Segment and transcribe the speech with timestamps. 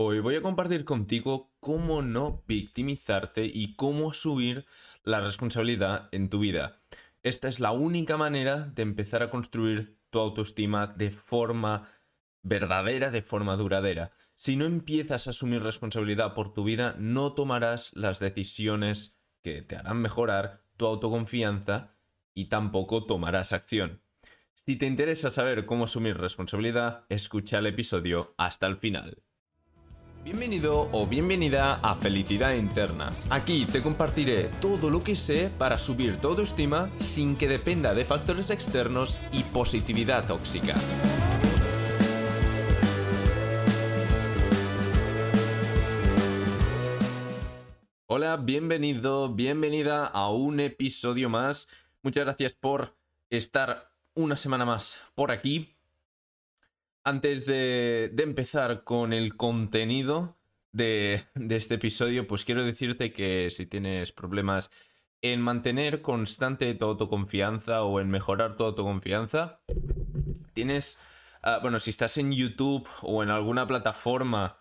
[0.00, 4.64] Hoy voy a compartir contigo cómo no victimizarte y cómo subir
[5.02, 6.78] la responsabilidad en tu vida.
[7.24, 11.88] Esta es la única manera de empezar a construir tu autoestima de forma
[12.44, 14.12] verdadera, de forma duradera.
[14.36, 19.74] Si no empiezas a asumir responsabilidad por tu vida, no tomarás las decisiones que te
[19.74, 21.96] harán mejorar tu autoconfianza
[22.34, 24.00] y tampoco tomarás acción.
[24.54, 29.24] Si te interesa saber cómo asumir responsabilidad, escucha el episodio hasta el final.
[30.24, 33.12] Bienvenido o bienvenida a Felicidad Interna.
[33.30, 38.04] Aquí te compartiré todo lo que sé para subir tu autoestima sin que dependa de
[38.04, 40.74] factores externos y positividad tóxica.
[48.06, 51.68] Hola, bienvenido, bienvenida a un episodio más.
[52.02, 52.96] Muchas gracias por
[53.30, 55.77] estar una semana más por aquí
[57.08, 60.36] antes de, empezar con el contenido
[60.72, 64.70] de, este episodio, pues quiero decirte que si tienes problemas
[65.22, 69.60] en mantener constante tu autoconfianza o en mejorar tu autoconfianza,
[70.52, 71.00] tienes,
[71.42, 74.58] ah, bueno, si estás en YouTube o en alguna plataforma,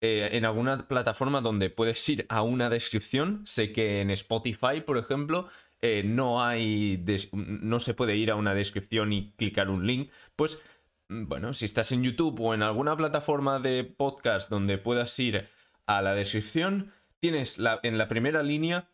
[0.00, 4.98] eh, en alguna plataforma donde puedes ir a una descripción, sé que en Spotify, por
[4.98, 5.48] ejemplo,
[5.80, 10.60] eh, no hay, no se puede ir a una descripción y clicar un link, pues
[11.08, 15.48] bueno, si estás en YouTube o en alguna plataforma de podcast donde puedas ir
[15.86, 18.88] a la descripción, tienes en la primera línea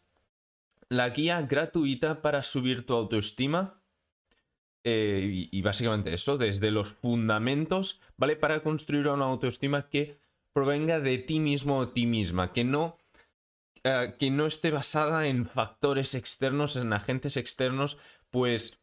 [0.88, 3.80] la guía gratuita para subir tu autoestima.
[4.86, 8.36] Eh, y, básicamente eso, desde los fundamentos, ¿vale?
[8.36, 10.18] Para construir una autoestima que
[10.52, 12.98] provenga de ti mismo o ti misma, que no,
[13.82, 17.96] eh, que no esté basada en factores externos, en agentes externos,
[18.30, 18.78] pues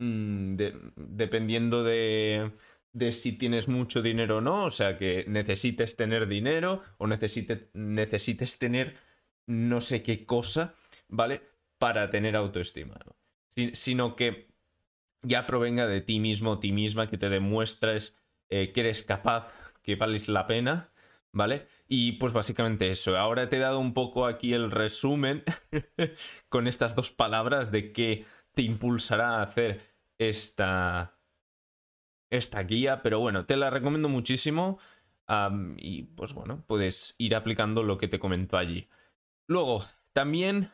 [0.00, 0.56] mm,
[0.96, 2.50] dependiendo de,
[2.94, 8.58] de si tienes mucho dinero o no, o sea, que necesites tener dinero o necesites
[8.58, 8.96] tener
[9.46, 10.74] no sé qué cosa,
[11.08, 11.42] ¿vale?
[11.78, 13.14] Para tener autoestima, ¿no?
[13.72, 14.48] sino que
[15.22, 18.16] ya provenga de ti mismo, ti misma, que te demuestres
[18.48, 19.48] eh, que eres capaz,
[19.82, 20.90] que vales la pena,
[21.32, 21.66] ¿vale?
[21.88, 23.16] Y pues básicamente eso.
[23.16, 25.44] Ahora te he dado un poco aquí el resumen
[26.48, 29.80] con estas dos palabras de qué te impulsará a hacer
[30.18, 31.13] esta,
[32.36, 34.78] esta guía, pero bueno, te la recomiendo muchísimo
[35.78, 38.88] y pues bueno, puedes ir aplicando lo que te comentó allí.
[39.46, 40.70] Luego, también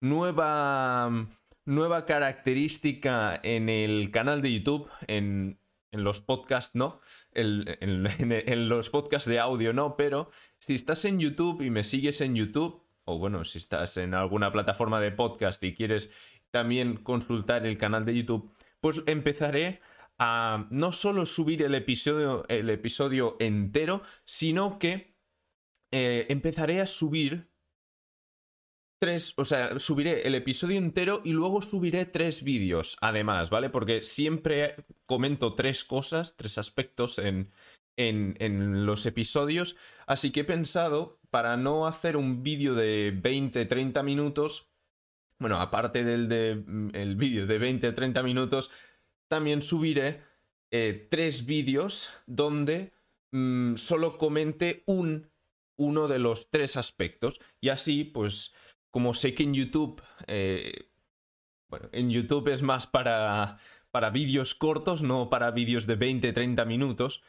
[0.00, 1.28] nueva,
[1.64, 5.58] nueva característica en el canal de YouTube, en,
[5.92, 7.00] los podcasts no,
[7.32, 12.34] en, los podcasts de audio no, pero si estás en YouTube y me sigues en
[12.34, 16.10] YouTube, o bueno, si estás en alguna plataforma de podcast y quieres
[16.50, 19.80] también consultar el canal de YouTube, pues empezaré
[20.18, 25.14] a no solo subir el episodio, el episodio entero, sino que
[25.92, 27.48] eh, empezaré a subir
[29.00, 33.70] tres, o sea, subiré el episodio entero y luego subiré tres vídeos, además, ¿vale?
[33.70, 34.74] Porque siempre
[35.06, 37.52] comento tres cosas, tres aspectos en,
[37.96, 44.02] en, en los episodios, así que he pensado, para no hacer un vídeo de 20-30
[44.02, 44.68] minutos,
[45.38, 48.70] bueno, aparte del de, mm, vídeo de 20-30 minutos,
[49.28, 50.22] también subiré
[50.70, 52.92] eh, tres vídeos donde
[53.32, 55.30] mm, solo comente un,
[55.78, 57.40] uno de los tres aspectos.
[57.60, 58.54] Y así, pues,
[58.90, 60.90] como sé que en YouTube, eh,
[61.70, 63.58] bueno, en YouTube es más para,
[63.90, 67.22] para vídeos cortos, no para vídeos de 20-30 minutos,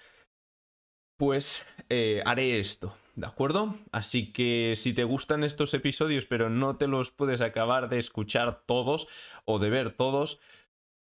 [1.18, 2.96] pues eh, haré esto.
[3.16, 3.76] ¿De acuerdo?
[3.92, 8.64] Así que si te gustan estos episodios pero no te los puedes acabar de escuchar
[8.66, 9.10] todos
[9.44, 10.40] o de ver todos,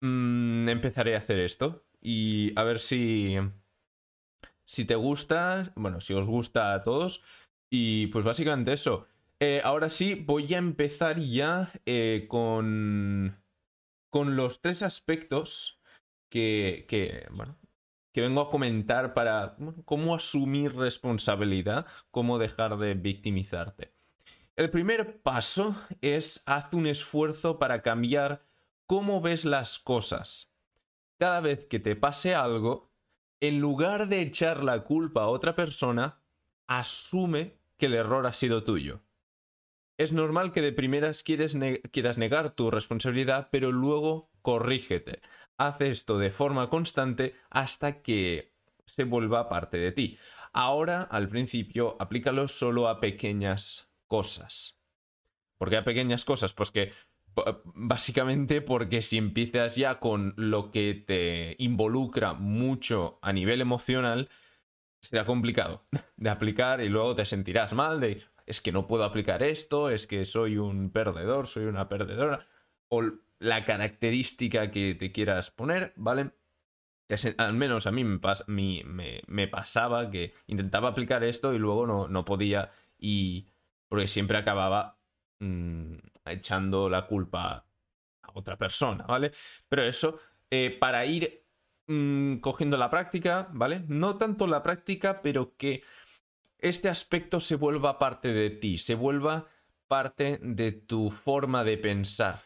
[0.00, 3.36] Mm, empezaré a hacer esto y a ver si,
[4.64, 7.22] si te gusta, bueno, si os gusta a todos.
[7.70, 9.06] Y pues básicamente eso.
[9.40, 13.36] Eh, ahora sí, voy a empezar ya eh, con,
[14.10, 15.80] con los tres aspectos
[16.30, 17.58] que, que, bueno,
[18.14, 23.92] que vengo a comentar para cómo asumir responsabilidad, cómo dejar de victimizarte.
[24.56, 28.45] El primer paso es haz un esfuerzo para cambiar
[28.86, 30.52] cómo ves las cosas.
[31.18, 32.92] Cada vez que te pase algo,
[33.40, 36.20] en lugar de echar la culpa a otra persona,
[36.66, 39.02] asume que el error ha sido tuyo.
[39.98, 41.54] Es normal que de primeras quieras
[42.18, 45.20] negar tu responsabilidad, pero luego corrígete.
[45.56, 48.52] Haz esto de forma constante hasta que
[48.84, 50.18] se vuelva parte de ti.
[50.52, 54.78] Ahora, al principio, aplícalo solo a pequeñas cosas.
[55.56, 56.52] ¿Por qué a pequeñas cosas?
[56.52, 56.92] Pues que
[57.74, 64.30] Básicamente porque si empiezas ya con lo que te involucra mucho a nivel emocional,
[65.02, 65.86] será complicado
[66.16, 70.06] de aplicar y luego te sentirás mal de es que no puedo aplicar esto, es
[70.06, 72.46] que soy un perdedor, soy una perdedora,
[72.88, 73.02] o
[73.40, 76.30] la característica que te quieras poner, ¿vale?
[77.38, 82.72] Al menos a mí me, pasaba que intentaba aplicar esto y luego no, no podía
[82.98, 83.48] y
[83.88, 84.98] porque siempre acababa
[85.40, 85.96] mm,
[86.32, 87.66] echando la culpa
[88.22, 89.32] a otra persona, ¿vale?
[89.68, 90.18] Pero eso,
[90.50, 91.44] eh, para ir
[91.86, 93.84] mm, cogiendo la práctica, ¿vale?
[93.88, 95.82] No tanto la práctica, pero que
[96.58, 99.48] este aspecto se vuelva parte de ti, se vuelva
[99.88, 102.40] parte de tu forma de pensar.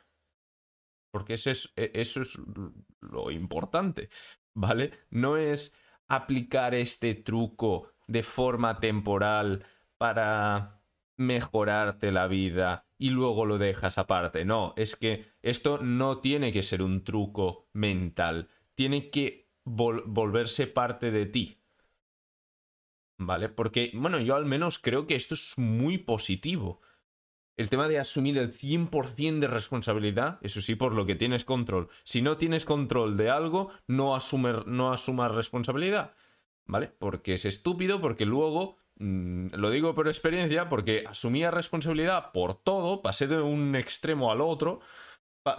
[1.11, 2.39] Porque es, e, eso es
[3.01, 4.11] lo importante,
[4.55, 4.93] ¿vale?
[5.11, 5.75] No es
[6.09, 9.65] aplicar este truco de forma temporal
[9.97, 10.83] para
[11.17, 14.45] mejorarte la vida y luego lo dejas aparte.
[14.45, 21.11] No, es que esto no tiene que ser un truco mental, tiene que volverse parte
[21.11, 21.63] de ti.
[23.17, 23.49] ¿Vale?
[23.49, 26.83] Porque, bueno, yo al menos creo que esto es muy positivo.
[27.57, 31.89] El tema de asumir el 100% de responsabilidad, eso sí, por lo que tienes control.
[32.05, 34.19] Si no tienes control de algo, no,
[34.67, 36.15] no asumas responsabilidad.
[36.67, 36.89] ¿Vale?
[36.99, 43.27] Porque es estúpido, porque luego, lo digo por experiencia, porque asumía responsabilidad por todo, pasé
[43.27, 44.81] de un extremo al otro,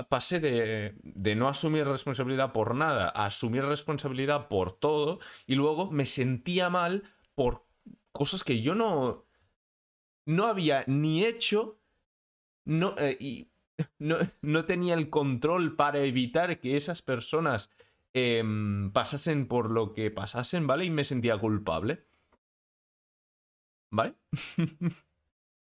[0.10, 5.90] pasé de, de, no asumir responsabilidad por nada a asumir responsabilidad por todo, y luego
[5.92, 7.04] me sentía mal
[7.34, 7.66] por
[8.12, 9.26] cosas que yo no,
[10.26, 11.82] no había ni hecho
[12.66, 13.52] no, eh, y
[14.00, 17.72] no, no, tenía el control para evitar que esas personas
[18.14, 20.86] em, pasasen por lo que pasasen, ¿vale?
[20.86, 22.06] Y me sentía culpable.
[23.92, 24.16] ¿Vale?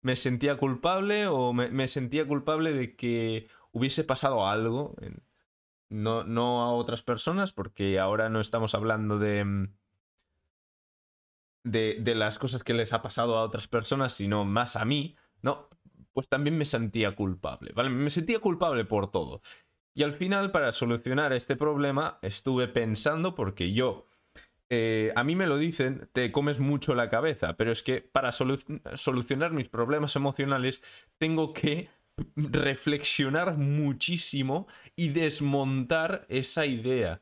[0.01, 4.95] me sentía culpable o me, sentía culpable de que hubiese pasado algo.
[5.89, 9.73] No, no a otras personas, porque ahora no estamos hablando de, em,
[11.63, 15.15] de, de las cosas que les ha pasado a otras personas, sino más a mí.
[15.41, 15.69] No,
[16.13, 17.89] pues también me sentía culpable, ¿vale?
[17.89, 19.41] Me sentía culpable por todo.
[19.95, 24.07] Y al final, para solucionar este problema, estuve pensando, porque yo,
[24.75, 28.31] eh, a mí me lo dicen, te comes mucho la cabeza, pero es que para
[28.31, 30.81] solucionar mis problemas emocionales
[31.17, 31.89] tengo que
[32.35, 37.21] reflexionar muchísimo y desmontar esa idea,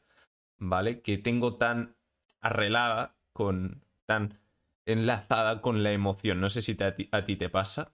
[0.59, 1.01] ¿vale?
[1.01, 1.95] Que tengo tan
[2.41, 4.39] arrelada con, tan
[4.85, 6.39] enlazada con la emoción.
[6.39, 7.93] No sé si a ti te pasa.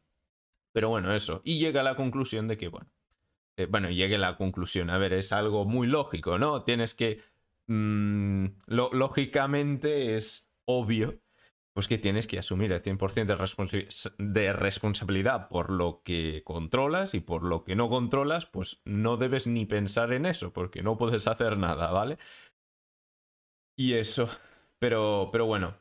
[0.73, 1.41] Pero bueno, eso.
[1.43, 2.91] Y llega a la conclusión de que, bueno,
[3.57, 4.91] eh, bueno, llegue a la conclusión.
[4.91, 6.63] A ver, es algo muy lógico, ¿no?
[6.63, 7.19] Tienes que...
[7.67, 11.19] Mm, lógicamente es obvio,
[11.73, 17.19] pues que tienes que asumir el 100% de, de responsabilidad por lo que controlas y
[17.19, 21.27] por lo que no controlas, pues no debes ni pensar en eso, porque no puedes
[21.27, 22.17] hacer nada, ¿vale?
[23.77, 24.27] Y eso.
[24.79, 25.75] Pero, pero bueno.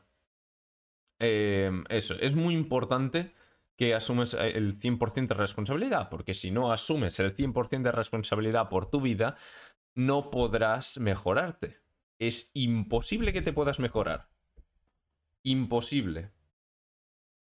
[1.19, 3.33] Eh, eso, es muy importante
[3.75, 8.69] que asumes eh, el 100% de responsabilidad, porque si no asumes el 100% de responsabilidad
[8.69, 9.35] por tu vida,
[9.97, 11.77] no podrás mejorarte.
[12.19, 14.29] Es imposible que te puedas mejorar.
[15.43, 16.31] Imposible.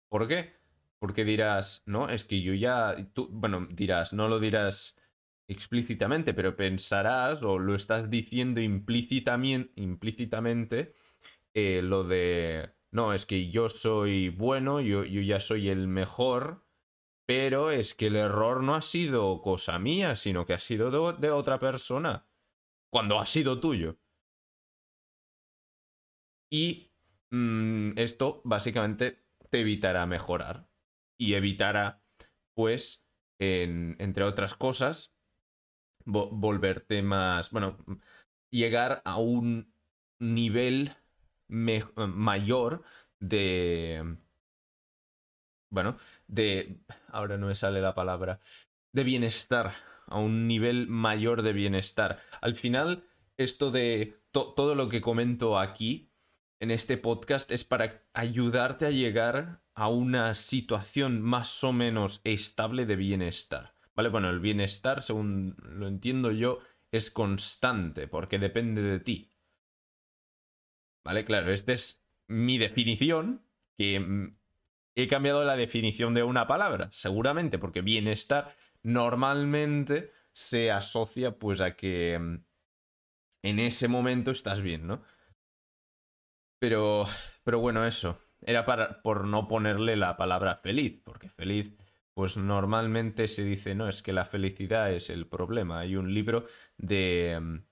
[0.08, 0.54] ¿Por qué?
[0.98, 4.96] Porque dirás, no, es que yo ya, tú, bueno, dirás, no lo dirás
[5.46, 10.94] explícitamente, pero pensarás o lo estás diciendo implícitamente, implícitamente
[11.54, 16.64] eh, lo de no, es que yo soy bueno, yo, yo ya soy el mejor,
[17.26, 21.30] pero es que el error no ha sido cosa mía, sino que ha sido de,
[21.30, 22.26] otra persona,
[22.90, 23.98] cuando ha sido tuyo.
[26.50, 26.90] Y
[27.30, 30.68] mm, esto básicamente te evitará mejorar
[31.18, 32.02] y evitará,
[32.54, 33.04] pues,
[33.38, 35.12] entre otras cosas,
[36.04, 37.76] volverte más, bueno,
[38.50, 39.72] llegar a un
[40.20, 40.92] nivel
[41.48, 42.84] mayor
[43.20, 44.16] de...
[45.70, 46.80] Bueno, de...
[47.08, 48.40] Ahora no me sale la palabra.
[48.94, 49.74] De bienestar,
[50.10, 52.20] a un nivel mayor de bienestar.
[52.40, 53.04] Al final,
[53.36, 56.12] esto de todo lo que comento aquí
[56.60, 62.84] en este podcast es para ayudarte a llegar a una situación más o menos estable
[62.84, 63.74] de bienestar.
[63.94, 64.08] ¿Vale?
[64.08, 66.58] Bueno, el bienestar, según lo entiendo yo,
[66.90, 69.30] es constante porque depende de ti.
[71.04, 71.24] ¿Vale?
[71.24, 73.42] Claro, esta es mi definición,
[73.76, 74.36] que mm,
[74.94, 81.76] he cambiado la definición de una palabra, seguramente, porque bienestar normalmente se asocia pues a
[81.76, 82.44] que mm,
[83.42, 85.02] en ese momento estás bien, ¿no?
[86.60, 87.06] Pero,
[87.44, 88.20] pero bueno, eso.
[88.40, 91.76] Era para, por no ponerle la palabra feliz, porque feliz,
[92.14, 95.80] pues normalmente se dice, no, es que la felicidad es el problema.
[95.80, 97.38] Hay un libro de...
[97.40, 97.64] Mm,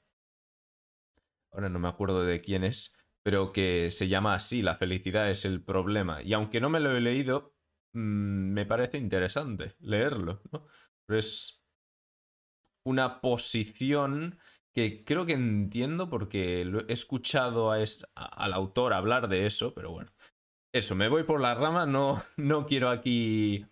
[1.52, 5.44] ahora no me acuerdo de quién es, pero que se llama así, la felicidad es
[5.44, 6.22] el problema.
[6.22, 7.54] Y aunque no me lo he leído,
[7.92, 10.66] mm, me parece interesante leerlo, ¿no?
[11.08, 11.62] Es
[12.84, 14.38] una posición
[14.74, 17.78] que creo que entiendo porque he escuchado a
[18.14, 20.10] al autor hablar de eso, pero bueno.
[20.72, 23.64] Eso, me voy por la rama, no, no quiero aquí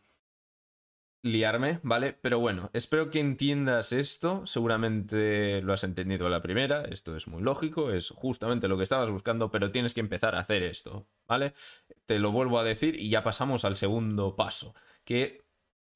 [1.24, 2.12] liarme, ¿vale?
[2.12, 4.46] Pero bueno, espero que entiendas esto.
[4.46, 6.84] Seguramente lo has entendido a la primera.
[6.84, 10.40] Esto es muy lógico, es justamente lo que estabas buscando, pero tienes que empezar a
[10.40, 11.54] hacer esto, ¿vale?
[12.06, 14.74] Te lo vuelvo a decir y ya pasamos al segundo paso.
[15.04, 15.43] Que,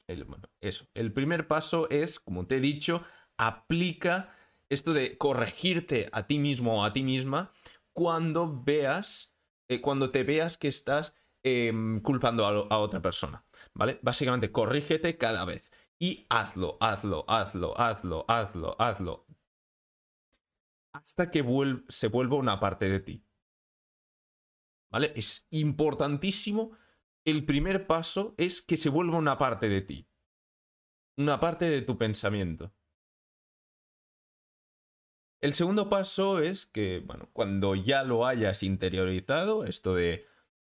[0.09, 0.27] el,
[0.61, 0.87] eso.
[0.95, 3.05] El primer paso es, como te he dicho,
[3.37, 4.35] aplica
[4.69, 7.53] esto de corregirte a ti mismo o a ti misma
[7.93, 9.37] cuando veas,
[9.69, 13.45] eh, cuando te veas que estás em, culpando a otra persona.
[13.75, 13.99] ¿vale?
[14.03, 15.71] Básicamente, corrígete cada vez.
[15.99, 19.27] Y hazlo, hazlo, hazlo, hazlo, hazlo, hazlo.
[20.93, 21.45] Hasta que
[21.89, 23.25] se vuelva una parte de ti.
[24.91, 25.13] ¿Vale?
[25.17, 26.77] Es importantísimo.
[27.29, 30.09] El primer paso es que se vuelva una parte de ti.
[31.19, 32.73] Una parte de tu pensamiento.
[35.43, 40.25] El segundo paso es que, bueno, cuando ya lo hayas interiorizado, esto de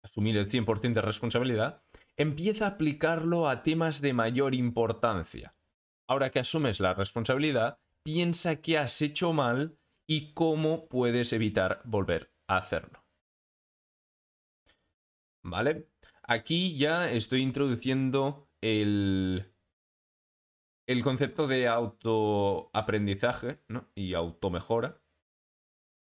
[0.03, 1.83] asumir el 100% de responsabilidad,
[2.15, 5.55] empieza a aplicarlo a temas de mayor importancia.
[6.09, 9.77] Ahora que asumes la responsabilidad, piensa qué has hecho mal
[10.09, 13.05] y cómo puedes evitar volver a hacerlo.
[15.43, 15.87] ¿Vale?
[16.27, 19.53] Aquí ya estoy introduciendo el,
[20.85, 23.89] el concepto de autoaprendizaje ¿no?
[23.95, 25.01] y automejora,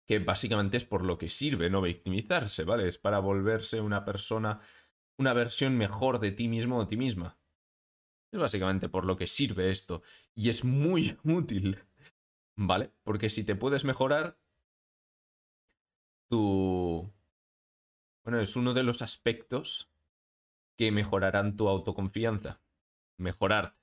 [0.09, 2.89] que básicamente es por lo que sirve no victimizarse, ¿vale?
[2.89, 4.61] Es para volverse una persona
[5.19, 7.39] una versión mejor de ti mismo o de ti misma.
[8.33, 10.03] Es básicamente por lo que sirve esto.
[10.35, 11.85] Y es muy útil.
[12.57, 12.93] ¿Vale?
[13.05, 14.39] Porque si te puedes mejorar,
[16.29, 17.13] tu...
[18.25, 19.91] Bueno, es uno de los aspectos
[20.79, 22.63] que mejorarán tu autoconfianza.
[23.19, 23.77] Mejorarte.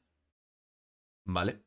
[1.25, 1.63] ¿Vale?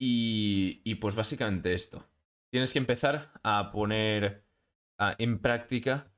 [0.00, 2.08] Y, y pues básicamente esto.
[2.50, 4.44] Tienes que empezar a poner
[5.18, 6.12] en práctica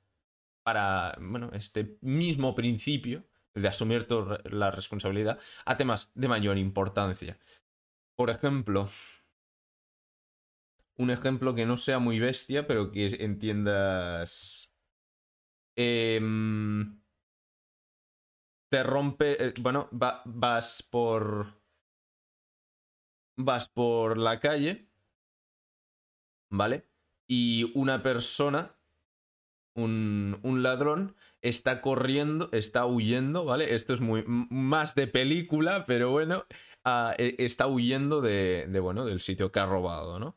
[0.65, 4.07] para, bueno, este mismo principio de asumir
[4.45, 7.39] la responsabilidad a temas de mayor importancia.
[8.17, 8.89] Por ejemplo,
[10.97, 14.72] un ejemplo que no sea muy bestia, pero que entiendas.
[15.77, 17.01] Em,
[18.71, 19.47] te rompe.
[19.49, 21.61] Eh, bueno, vas por.
[23.37, 24.89] Vas por la calle.
[26.51, 26.87] ¿Vale?
[27.27, 28.77] Y una persona
[29.75, 33.75] un, ladrón está corriendo, está huyendo, ¿vale?
[33.75, 36.45] Esto es muy más de película, pero bueno,
[36.85, 40.37] ah, e, está huyendo de, bueno, del sitio que ha robado, ¿no?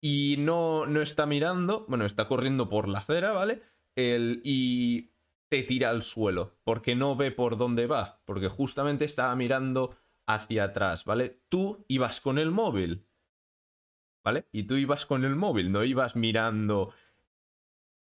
[0.00, 3.62] Y no, no está mirando, bueno, está corriendo por la acera, ¿vale?
[4.00, 5.10] Y
[5.48, 10.64] te tira al suelo, porque no ve por dónde va, porque justamente estaba mirando hacia
[10.64, 11.40] atrás, ¿vale?
[11.48, 13.06] Tú ibas con el móvil,
[14.22, 14.46] ¿vale?
[14.52, 16.92] Y tú ibas con el móvil, no ibas mirando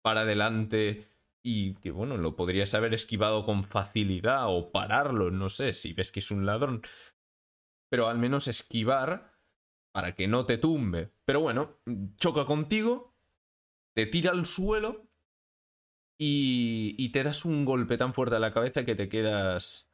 [0.03, 1.09] para adelante
[1.43, 6.13] y que, bueno, lo podrías haber esquivado con facilidad o pararlo, no sé, si ves
[6.13, 6.83] que es un ladrón.
[7.89, 9.33] Pero al menos esquivar
[9.93, 11.13] para que no te tumbe.
[11.25, 11.79] Pero bueno,
[12.17, 13.15] choca contigo,
[13.95, 15.08] te tira al suelo
[16.19, 19.91] y, te das un golpe tan fuerte a la cabeza que te quedas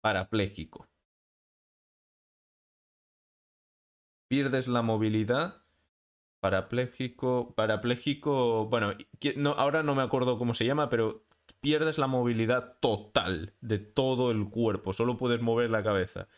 [0.00, 0.88] parapléjico.
[4.28, 5.64] Pierdes la movilidad
[6.44, 8.92] Parapléjico, parapléjico, bueno,
[9.36, 11.24] no, ahora no me acuerdo cómo se llama, pero
[11.60, 16.28] pierdes la movilidad total de todo el cuerpo, solo puedes mover la cabeza.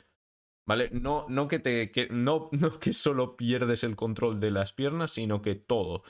[0.64, 0.90] ¿Vale?
[0.92, 1.90] No, no que te.
[1.90, 6.04] Que, no, no que solo pierdes el control de las piernas, sino que todo.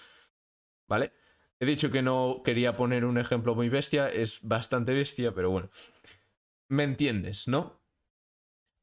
[0.88, 1.12] ¿Vale?
[1.58, 5.70] He dicho que no quería poner un ejemplo muy bestia, es bastante bestia, pero bueno.
[6.68, 7.80] ¿Me entiendes, no?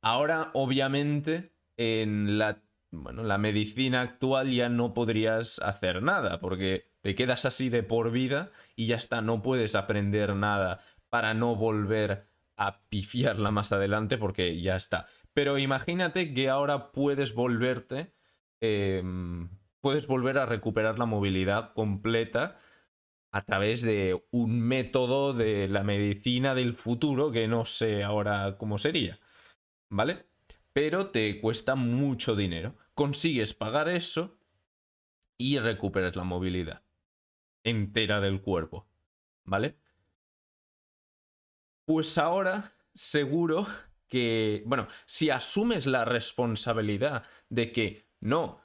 [0.02, 2.64] Ahora, obviamente, en la
[2.94, 8.12] bueno, la medicina actual ya no podrías hacer nada, porque te quedas así de por
[8.12, 14.18] vida y ya está, no puedes aprender nada para no volver a pifiarla más adelante,
[14.18, 15.08] porque ya está.
[15.34, 18.14] Pero imagínate que ahora puedes volverte,
[18.62, 19.50] em,
[19.84, 22.58] puedes volver a recuperar la movilidad completa
[23.34, 28.78] a través de un método de la medicina del futuro que no sé ahora cómo
[28.78, 29.20] sería.
[29.90, 30.26] ¿Vale?
[30.72, 34.38] Pero te cuesta mucho dinero consigues pagar eso
[35.38, 36.84] y recuperas la movilidad
[37.66, 38.88] entera del cuerpo.
[39.44, 39.76] ¿Vale?
[41.84, 43.68] Pues ahora seguro
[44.08, 48.62] que, bueno, si asumes la responsabilidad de que no,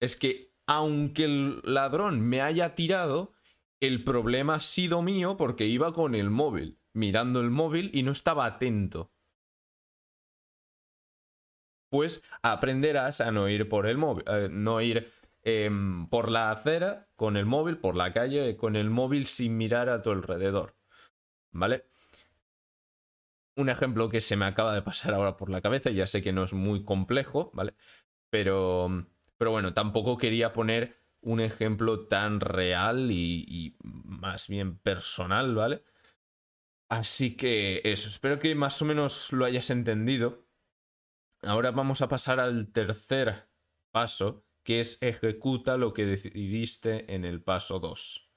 [0.00, 3.32] es que aunque el ladrón me haya tirado,
[3.80, 8.12] el problema ha sido mío porque iba con el móvil, mirando el móvil y no
[8.12, 9.10] estaba atento.
[11.90, 17.08] Pues aprenderás a no ir por el móvil, eh, no ir em, por la acera
[17.16, 20.76] con el móvil, por la calle con el móvil sin mirar a tu alrededor.
[21.52, 21.84] ¿Vale?
[23.56, 26.32] Un ejemplo que se me acaba de pasar ahora por la cabeza, ya sé que
[26.32, 27.74] no es muy complejo, ¿vale?
[28.30, 29.06] Pero,
[29.42, 35.82] pero bueno, tampoco quería poner un ejemplo tan real y, más bien personal, ¿vale?
[36.88, 40.46] Así que eso, espero que más o menos lo hayas entendido.
[41.42, 43.48] Ahora vamos a pasar al tercer
[43.90, 48.30] paso, que es ejecuta lo que decidiste en el paso 2.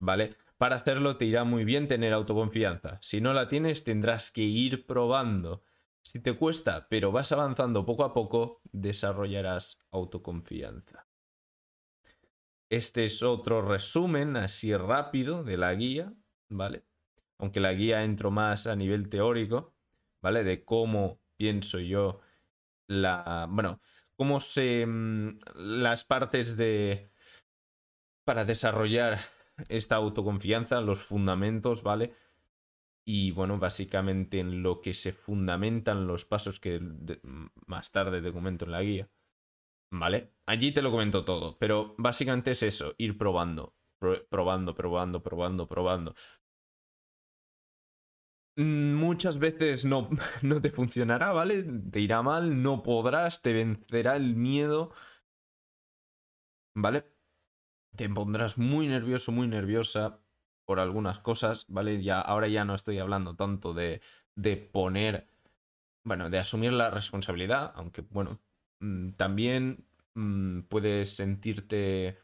[0.00, 0.34] ¿Vale?
[0.58, 2.98] Para hacerlo te irá muy bien tener autoconfianza.
[3.02, 5.62] Si no la tienes, tendrás que ir probando.
[6.02, 11.06] Si te cuesta, pero vas avanzando poco a poco, desarrollarás autoconfianza.
[12.70, 16.12] Este es otro resumen así rápido de la guía,
[16.48, 16.84] ¿vale?
[17.38, 19.74] Aunque la guía entro más a nivel teórico,
[20.22, 20.44] ¿vale?
[20.44, 22.20] De cómo pienso yo
[22.86, 23.46] la...
[23.50, 23.80] Bueno,
[24.14, 24.86] cómo se...
[24.86, 27.10] Mm, las partes de...
[28.24, 29.18] para desarrollar
[29.68, 32.14] esta autoconfianza, los fundamentos, ¿vale?
[33.12, 36.80] Y bueno, básicamente en lo que se fundamentan los pasos que
[37.66, 39.10] más tarde te comento en la guía.
[39.92, 40.34] ¿Vale?
[40.46, 46.14] Allí te lo comento todo, pero básicamente es eso, ir probando, probando, probando, probando, probando.
[48.56, 50.08] Mm, muchas veces no,
[50.42, 51.64] no te funcionará, ¿vale?
[51.90, 54.92] Te irá mal, no podrás, te vencerá el miedo,
[56.74, 57.04] ¿vale?
[57.96, 60.20] Te pondrás muy nervioso, muy nerviosa
[60.70, 62.00] por algunas cosas, ¿vale?
[62.00, 64.00] Ya, ahora ya no estoy hablando tanto de,
[64.36, 65.26] de poner,
[66.04, 68.38] bueno, de asumir la responsabilidad, aunque, bueno,
[68.80, 69.84] Mm, también
[70.14, 72.18] mm, puedes sentirte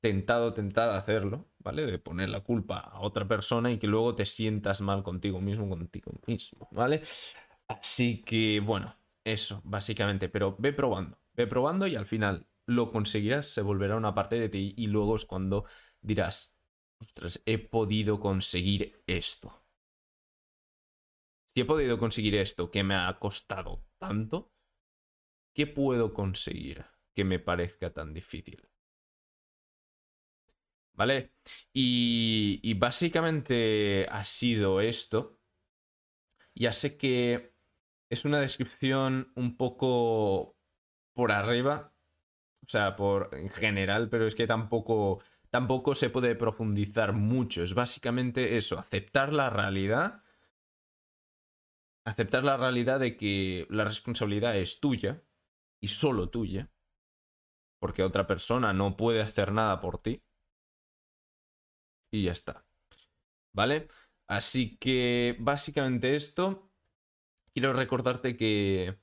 [0.00, 1.86] tentado, tentada a hacerlo, ¿vale?
[1.86, 5.68] De poner la culpa a otra persona y que luego te sientas mal contigo mismo,
[5.68, 7.02] contigo mismo, ¿vale?
[7.68, 13.48] Así que, bueno, eso, básicamente, pero ve probando, ve probando y al final lo conseguirás,
[13.48, 15.66] se volverá una parte de ti y luego es cuando
[16.00, 16.53] dirás,
[16.98, 19.64] ostras, he podido conseguir esto.
[21.46, 24.54] Si he podido conseguir esto que me ha costado tanto,
[25.54, 28.68] ¿Qué puedo conseguir que me parezca tan difícil?
[30.92, 31.32] ¿Vale?
[31.72, 35.38] Y, básicamente ha sido esto.
[36.54, 37.54] Ya sé que
[38.10, 40.56] es una descripción un poco
[41.14, 41.92] por arriba,
[42.64, 45.22] o sea, por en general, pero es que tampoco,
[45.54, 47.62] tampoco se puede profundizar mucho.
[47.62, 50.24] Es básicamente eso, aceptar la realidad,
[52.04, 55.22] aceptar la realidad de que la responsabilidad es tuya,
[55.80, 56.72] y solo tuya,
[57.78, 60.24] porque otra persona no puede hacer nada por ti.
[62.12, 62.66] Y ya está.
[63.54, 63.86] ¿Vale?
[64.26, 66.68] Así que básicamente esto,
[67.52, 68.98] quiero recordarte que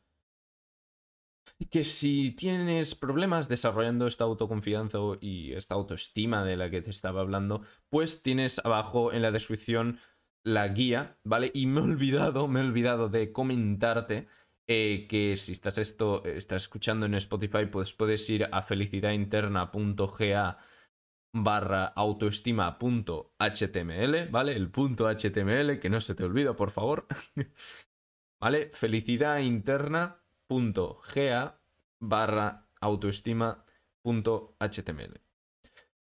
[1.66, 7.22] que si tienes problemas desarrollando esta autoconfianza y esta autoestima de la que te estaba
[7.22, 10.00] hablando, pues tienes abajo en la descripción
[10.44, 11.52] la guía, ¿vale?
[11.54, 14.28] Y me he olvidado, me he olvidado de comentarte
[14.68, 20.58] eh, que si estás esto, estás escuchando en Spotify, pues puedes ir a felicidadinterna.ga
[21.34, 24.56] barra autoestima.html, ¿vale?
[24.56, 27.08] El punto HTML, que no se te olvida, por favor.
[28.42, 28.72] ¿Vale?
[30.52, 31.58] felicidadinterna.ga
[32.00, 35.22] barra autoestima.html.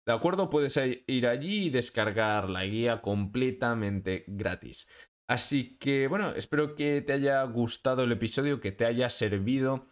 [0.06, 0.50] ¿De acuerdo?
[0.50, 4.88] Puedes ir allí y descargar la guía completamente gratis.
[5.28, 9.88] Así que bueno, espero que te haya gustado el episodio, que te haya servido.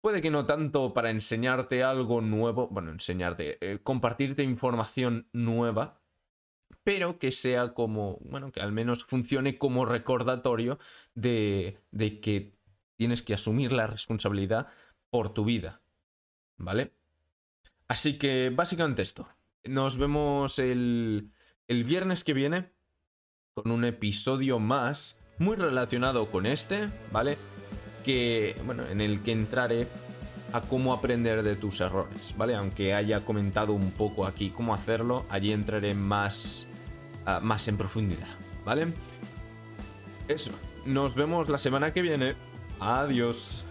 [0.00, 6.00] Puede que no tanto para enseñarte algo nuevo, bueno, enseñarte, eh, compartirte información nueva,
[6.82, 10.78] pero que sea como, bueno, que al menos funcione como recordatorio
[11.14, 12.54] de, de que
[12.96, 14.68] tienes que asumir la responsabilidad
[15.10, 15.82] por tu vida,
[16.56, 16.94] ¿vale?
[17.88, 19.28] Así que básicamente esto.
[19.64, 21.32] Nos vemos el,
[21.68, 22.72] el viernes que viene
[23.54, 27.36] con un episodio más muy relacionado con este, ¿vale?
[28.04, 29.86] Que, bueno, en el que entraré
[30.52, 32.54] a cómo aprender de tus errores, ¿vale?
[32.54, 36.68] Aunque haya comentado un poco aquí cómo hacerlo, allí entraré más,
[37.26, 38.28] ah, más en profundidad,
[38.64, 38.86] ¿vale?
[40.28, 40.52] Eso,
[40.86, 42.36] nos vemos la semana que viene.
[42.80, 43.64] Adiós.